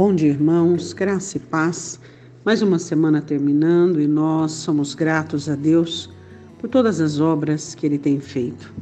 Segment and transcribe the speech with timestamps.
[0.00, 2.00] Bom dia, irmãos, graça e paz.
[2.42, 6.08] Mais uma semana terminando e nós somos gratos a Deus
[6.58, 8.72] por todas as obras que Ele tem feito.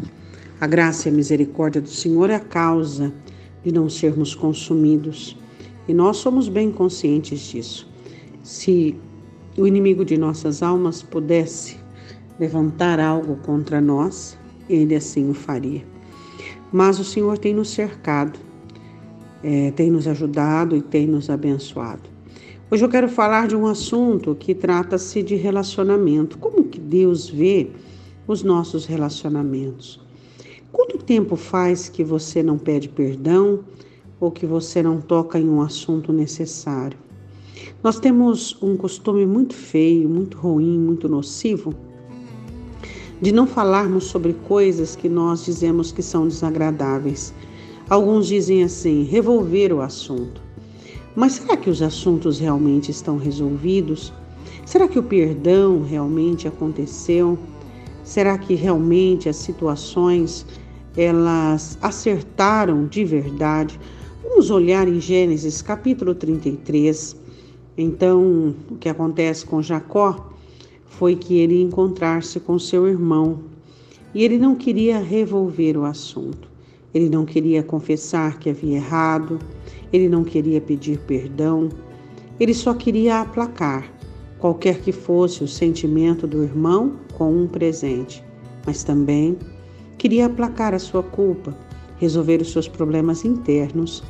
[0.60, 3.12] A graça e a misericórdia do Senhor é a causa
[3.64, 5.36] de não sermos consumidos
[5.88, 7.90] e nós somos bem conscientes disso.
[8.44, 8.94] Se
[9.58, 11.78] o inimigo de nossas almas pudesse
[12.38, 14.38] levantar algo contra nós,
[14.70, 15.84] ele assim o faria.
[16.70, 18.38] Mas o Senhor tem nos cercado
[19.42, 22.08] é, tem nos ajudado e tem nos abençoado.
[22.70, 26.38] Hoje eu quero falar de um assunto que trata-se de relacionamento.
[26.38, 27.70] Como que Deus vê
[28.26, 30.00] os nossos relacionamentos?
[30.70, 33.60] Quanto tempo faz que você não pede perdão
[34.20, 36.98] ou que você não toca em um assunto necessário?
[37.82, 41.72] Nós temos um costume muito feio, muito ruim, muito nocivo
[43.20, 47.34] de não falarmos sobre coisas que nós dizemos que são desagradáveis.
[47.90, 50.42] Alguns dizem assim: revolver o assunto.
[51.16, 54.12] Mas será que os assuntos realmente estão resolvidos?
[54.66, 57.38] Será que o perdão realmente aconteceu?
[58.04, 60.44] Será que realmente as situações
[60.96, 63.80] elas acertaram de verdade?
[64.22, 67.16] Vamos olhar em Gênesis capítulo 33.
[67.76, 70.30] Então, o que acontece com Jacó
[70.84, 73.40] foi que ele encontrar-se com seu irmão
[74.14, 76.57] e ele não queria revolver o assunto.
[76.94, 79.38] Ele não queria confessar que havia errado,
[79.92, 81.68] ele não queria pedir perdão,
[82.40, 83.90] ele só queria aplacar
[84.38, 88.24] qualquer que fosse o sentimento do irmão com um presente,
[88.64, 89.36] mas também
[89.98, 91.56] queria aplacar a sua culpa,
[91.98, 94.02] resolver os seus problemas internos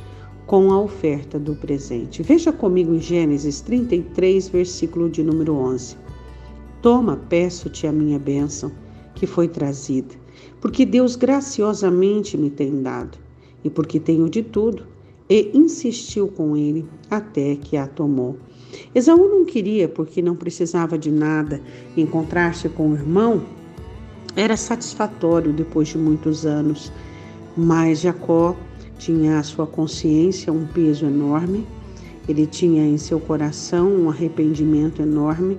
[0.45, 2.23] com a oferta do presente.
[2.23, 5.95] Veja comigo em Gênesis 33, versículo de número 11.
[6.81, 8.71] Toma, peço-te a minha bênção,
[9.19, 10.15] que foi trazida
[10.61, 13.17] porque Deus graciosamente me tem dado,
[13.63, 14.83] e porque tenho de tudo,
[15.29, 18.37] e insistiu com ele até que a tomou.
[18.93, 21.61] Esaú não queria, porque não precisava de nada,
[21.95, 23.41] encontrar-se com o irmão
[24.35, 26.91] era satisfatório depois de muitos anos,
[27.57, 28.55] mas Jacó
[28.97, 31.65] tinha a sua consciência um peso enorme,
[32.27, 35.57] ele tinha em seu coração um arrependimento enorme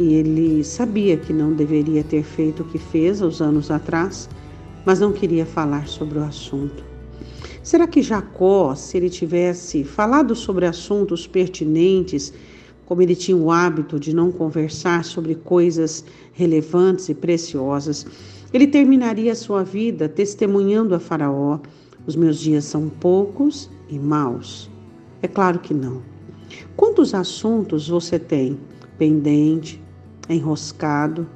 [0.00, 4.30] e ele sabia que não deveria ter feito o que fez aos anos atrás,
[4.86, 6.82] mas não queria falar sobre o assunto.
[7.62, 12.32] Será que Jacó, se ele tivesse falado sobre assuntos pertinentes,
[12.86, 16.02] como ele tinha o hábito de não conversar sobre coisas
[16.32, 18.06] relevantes e preciosas,
[18.54, 21.60] ele terminaria sua vida testemunhando a Faraó:
[22.06, 24.70] os meus dias são poucos e maus?
[25.20, 26.00] É claro que não.
[26.74, 28.58] Quantos assuntos você tem
[28.96, 29.80] pendente,
[30.34, 31.26] enroscado,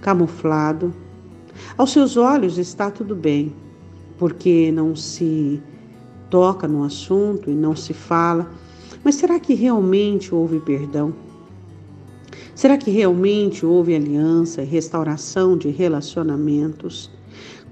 [0.00, 0.92] camuflado.
[1.76, 3.54] Aos seus olhos está tudo bem,
[4.18, 5.62] porque não se
[6.30, 8.50] toca no assunto e não se fala.
[9.02, 11.14] Mas será que realmente houve perdão?
[12.54, 17.10] Será que realmente houve aliança e restauração de relacionamentos?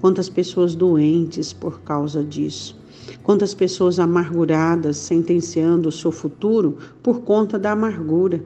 [0.00, 2.78] Quantas pessoas doentes por causa disso?
[3.22, 8.44] Quantas pessoas amarguradas sentenciando o seu futuro por conta da amargura?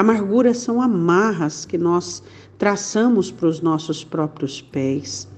[0.00, 2.22] Amarguras são amarras que nós
[2.56, 5.28] traçamos para os nossos próprios pés.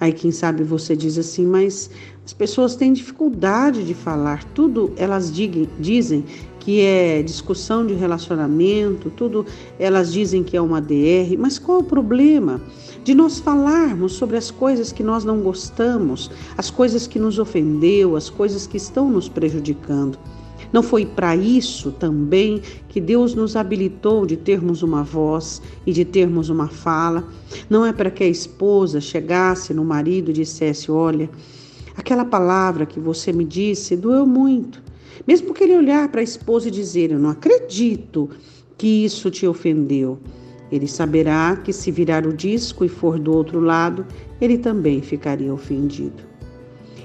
[0.00, 1.90] Aí, quem sabe você diz assim, mas
[2.24, 6.24] as pessoas têm dificuldade de falar, tudo elas dizem
[6.60, 9.44] que é discussão de relacionamento, tudo
[9.78, 12.58] elas dizem que é uma DR, mas qual o problema
[13.04, 18.16] de nós falarmos sobre as coisas que nós não gostamos, as coisas que nos ofendeu,
[18.16, 20.18] as coisas que estão nos prejudicando?
[20.72, 26.04] Não foi para isso também que Deus nos habilitou de termos uma voz e de
[26.04, 27.28] termos uma fala?
[27.68, 31.28] Não é para que a esposa chegasse no marido e dissesse: Olha,
[31.96, 34.82] aquela palavra que você me disse doeu muito.
[35.26, 38.30] Mesmo que ele olhar para a esposa e dizer: Eu não acredito
[38.78, 40.18] que isso te ofendeu.
[40.70, 44.06] Ele saberá que se virar o disco e for do outro lado,
[44.40, 46.30] ele também ficaria ofendido.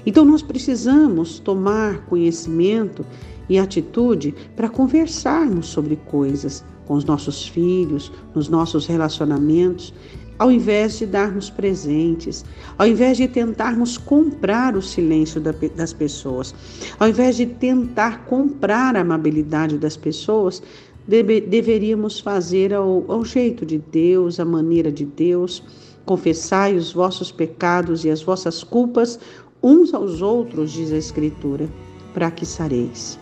[0.06, 3.04] Então nós precisamos tomar conhecimento
[3.48, 9.92] e atitude para conversarmos sobre coisas com os nossos filhos, nos nossos relacionamentos,
[10.38, 12.44] ao invés de darmos presentes,
[12.78, 16.54] ao invés de tentarmos comprar o silêncio das pessoas,
[16.98, 20.62] ao invés de tentar comprar a amabilidade das pessoas,
[21.06, 25.62] deve, deveríamos fazer ao, ao jeito de Deus, a maneira de Deus.
[26.04, 29.18] Confessai os vossos pecados e as vossas culpas
[29.62, 31.68] uns aos outros, diz a Escritura,
[32.14, 33.18] para que sareis.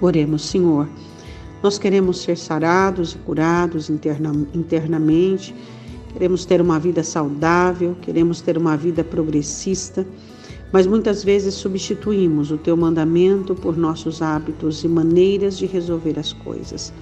[0.00, 0.88] Oremos, Senhor.
[1.62, 5.54] Nós queremos ser sarados e curados interna, internamente,
[6.12, 10.06] queremos ter uma vida saudável, queremos ter uma vida progressista,
[10.72, 16.32] mas muitas vezes substituímos o teu mandamento por nossos hábitos e maneiras de resolver as
[16.32, 16.92] coisas.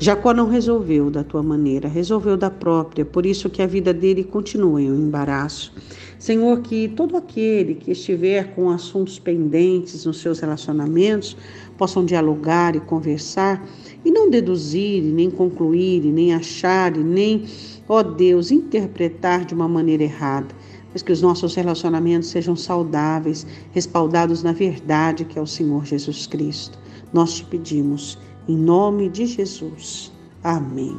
[0.00, 4.22] Jacó não resolveu da tua maneira, resolveu da própria, por isso que a vida dele
[4.22, 5.72] continua em um embaraço.
[6.20, 11.36] Senhor, que todo aquele que estiver com assuntos pendentes nos seus relacionamentos
[11.76, 13.66] possam dialogar e conversar
[14.04, 17.46] e não deduzir, nem concluir, nem achar, nem,
[17.88, 20.54] ó Deus, interpretar de uma maneira errada
[20.92, 26.26] mas que os nossos relacionamentos sejam saudáveis, respaldados na verdade que é o Senhor Jesus
[26.26, 26.78] Cristo.
[27.12, 28.18] Nós te pedimos,
[28.48, 30.10] em nome de Jesus.
[30.42, 30.96] Amém.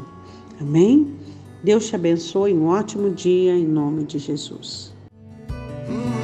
[0.61, 1.15] Amém.
[1.63, 2.53] Deus te abençoe.
[2.53, 4.93] Um ótimo dia em nome de Jesus.
[5.89, 6.18] Hum.